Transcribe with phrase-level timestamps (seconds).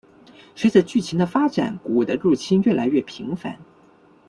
[0.55, 3.59] 随着剧情的发展古物的入侵越来越频繁。